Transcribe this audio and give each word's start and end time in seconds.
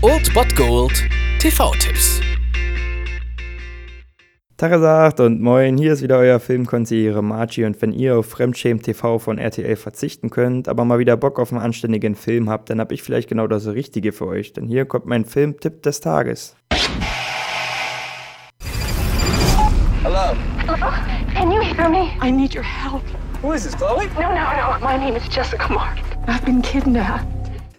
Old 0.00 0.32
Bot 0.32 0.56
Gold 0.56 1.04
TV-Tipps. 1.40 2.22
Tagesagt 4.56 5.20
und 5.20 5.42
moin, 5.42 5.76
hier 5.76 5.92
ist 5.92 6.02
wieder 6.02 6.16
euer 6.16 6.40
Filmkonsigliere 6.40 7.22
Margie 7.22 7.66
und 7.66 7.80
wenn 7.82 7.92
ihr 7.92 8.16
auf 8.16 8.30
Fremdschämen 8.30 8.82
TV 8.82 9.18
von 9.18 9.36
RTL 9.36 9.76
verzichten 9.76 10.30
könnt, 10.30 10.68
aber 10.68 10.86
mal 10.86 10.98
wieder 10.98 11.18
Bock 11.18 11.38
auf 11.38 11.52
einen 11.52 11.60
anständigen 11.60 12.14
Film 12.14 12.48
habt, 12.48 12.70
dann 12.70 12.80
hab 12.80 12.92
ich 12.92 13.02
vielleicht 13.02 13.28
genau 13.28 13.46
das 13.46 13.66
Richtige 13.66 14.12
für 14.12 14.26
euch, 14.26 14.54
denn 14.54 14.66
hier 14.66 14.86
kommt 14.86 15.04
mein 15.04 15.26
Filmtipp 15.26 15.82
des 15.82 16.00
Tages. 16.00 16.56
Hello. 20.02 20.34
Can 21.34 21.52
you 21.52 21.60
hear 21.60 21.90
me? 21.90 22.10
I 22.22 22.30
need 22.32 22.54
your 22.54 22.64
help. 22.64 23.02
Who 23.42 23.52
is 23.52 23.64
this, 23.64 23.76
Chloe? 23.76 24.06
No, 24.14 24.32
no, 24.32 24.34
no. 24.34 24.78
My 24.80 24.96
name 24.96 25.14
is 25.14 25.28
Jessica 25.28 25.70
Mark. 25.70 25.98
I've 26.26 26.44
been 26.46 26.62
kidnapped. 26.62 27.35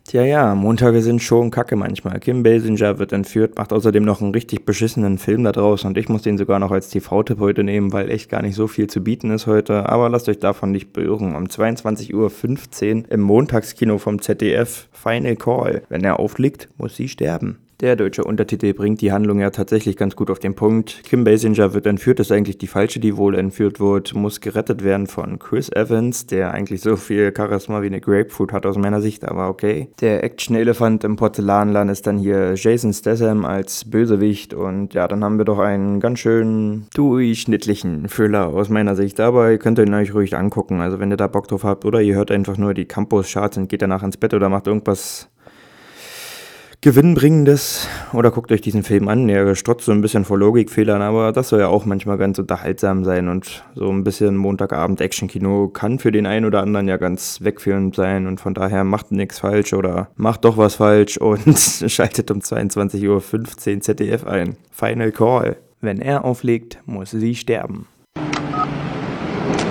Tja, 0.07 0.23
ja, 0.23 0.55
Montage 0.55 1.02
sind 1.02 1.21
schon 1.21 1.52
kacke 1.52 1.75
manchmal. 1.75 2.21
Kim 2.21 2.41
Basinger 2.41 2.98
wird 2.98 3.11
entführt, 3.11 3.57
macht 3.57 3.73
außerdem 3.73 4.05
noch 4.05 4.21
einen 4.21 4.31
richtig 4.31 4.63
beschissenen 4.63 5.17
Film 5.17 5.43
da 5.43 5.52
draußen 5.52 5.85
und 5.85 5.98
ich 5.98 6.07
muss 6.07 6.21
den 6.21 6.38
sogar 6.38 6.59
noch 6.59 6.71
als 6.71 6.88
TV-Tipp 6.88 7.41
heute 7.41 7.65
nehmen, 7.65 7.91
weil 7.91 8.09
echt 8.09 8.29
gar 8.29 8.41
nicht 8.41 8.55
so 8.55 8.67
viel 8.67 8.88
zu 8.88 9.03
bieten 9.03 9.31
ist 9.31 9.48
heute. 9.48 9.89
Aber 9.89 10.07
lasst 10.07 10.29
euch 10.29 10.39
davon 10.39 10.71
nicht 10.71 10.93
beirren. 10.93 11.35
Um 11.35 11.48
22.15 11.48 12.13
Uhr 12.13 13.12
im 13.12 13.20
Montagskino 13.20 13.98
vom 13.98 14.21
ZDF 14.21 14.88
Final 14.93 15.35
Call. 15.35 15.81
Wenn 15.89 16.05
er 16.05 16.21
aufliegt, 16.21 16.70
muss 16.77 16.95
sie 16.95 17.09
sterben. 17.09 17.57
Der 17.80 17.95
deutsche 17.95 18.23
Untertitel 18.23 18.73
bringt 18.73 19.02
die 19.02 19.12
Handlung 19.12 19.40
ja 19.40 19.52
tatsächlich 19.52 19.98
ganz 19.98 20.16
gut 20.16 20.31
auf 20.31 20.40
den 20.40 20.55
Punkt. 20.55 21.04
Kim 21.04 21.23
Basinger 21.23 21.76
wird 21.76 21.85
entführt, 21.85 22.20
ist 22.20 22.31
eigentlich 22.31 22.58
die 22.58 22.66
falsche, 22.66 22.99
die 22.99 23.18
wohl 23.18 23.35
entführt 23.35 23.80
wird, 23.80 24.16
muss 24.16 24.41
gerettet 24.41 24.84
werden 24.84 25.05
von 25.05 25.38
Chris 25.38 25.72
Evans, 25.72 26.26
der 26.26 26.55
eigentlich 26.55 26.82
so 26.82 26.96
viel 26.96 27.32
Charisma 27.38 27.84
wie 27.84 27.85
eine 27.85 28.01
Grapefruit 28.01 28.51
hat 28.51 28.66
aus 28.66 28.79
meiner 28.79 28.99
Sicht, 28.99 29.26
aber 29.26 29.48
okay. 29.48 29.90
Der 30.01 30.24
Action-Elefant 30.24 31.04
im 31.04 31.18
Porzellanladen 31.18 31.90
ist 31.90 32.07
dann 32.07 32.18
hier 32.18 32.55
Jason 32.55 32.93
Statham 32.93 33.46
als 33.46 33.85
Bösewicht 33.85 34.55
und 34.55 34.96
ja, 34.96 35.07
dann 35.07 35.23
haben 35.23 35.38
wir 35.38 35.46
doch 35.46 35.60
einen 35.60 35.99
ganz 35.99 36.18
schön 36.18 36.88
durchschnittlichen 36.96 38.07
Thriller 38.07 38.48
aus 38.48 38.70
meiner 38.70 38.96
Sicht, 38.96 39.20
aber 39.20 39.51
ihr 39.51 39.60
könnt 39.60 39.77
ihn 39.77 39.94
euch 39.94 40.16
ruhig 40.16 40.35
angucken, 40.35 40.82
also 40.82 40.99
wenn 40.99 41.12
ihr 41.12 41.18
da 41.18 41.27
Bock 41.27 41.48
drauf 41.48 41.63
habt 41.63 41.85
oder 41.85 42.01
ihr 42.01 42.16
hört 42.16 42.32
einfach 42.32 42.57
nur 42.57 42.73
die 42.73 42.85
Campus-Charts 42.85 43.57
und 43.57 43.70
geht 43.70 43.84
danach 43.84 44.01
ins 44.01 44.18
Bett 44.18 44.34
oder 44.34 44.49
macht 44.49 44.66
irgendwas 44.66 45.29
Gewinnbringendes 46.81 47.87
oder 48.13 48.29
guckt 48.29 48.51
euch 48.51 48.61
diesen 48.61 48.83
Film 48.83 49.07
an. 49.07 49.27
Er 49.29 49.55
strotzt 49.55 49.85
so 49.85 49.91
ein 49.91 50.01
bisschen 50.01 50.25
vor 50.25 50.37
Logikfehlern, 50.37 51.01
aber 51.01 51.31
das 51.31 51.49
soll 51.49 51.59
ja 51.59 51.70
auch 51.70 51.85
manchmal 51.85 52.20
ganz 52.20 52.37
unterhaltsam 52.37 53.03
sein 53.03 53.29
und 53.29 53.63
so 53.73 53.89
ein 53.89 54.03
bisschen 54.03 54.37
Montagabend 54.37 55.01
Actionkino 55.01 55.70
kann 55.70 55.98
für 55.98 56.11
den 56.11 56.27
einen 56.27 56.45
oder 56.45 56.61
anderen 56.61 56.87
ja 56.87 56.98
ganz 56.98 57.41
wegführend 57.41 57.95
sein 57.95 58.27
und 58.27 58.39
von 58.39 58.53
daher 58.53 58.83
macht 58.83 59.11
nichts 59.11 59.39
falsch 59.39 59.73
oder 59.73 60.09
macht 60.17 60.45
doch 60.45 60.57
was 60.57 60.75
falsch 60.75 61.17
und 61.17 61.57
schaltet 61.87 62.29
um 62.29 62.39
22.15 62.39 63.07
Uhr 63.07 63.81
ZDF 63.81 64.28
ein. 64.28 64.55
Final 64.72 65.11
Call. 65.11 65.57
Wenn 65.81 66.00
er 66.00 66.25
auflegt, 66.25 66.79
muss 66.85 67.09
sie 67.09 67.33
sterben. 67.33 67.88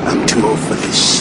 I'm 0.04 0.26
too 0.26 0.44
old 0.44 0.58
for 0.58 0.76
this. 0.76 1.20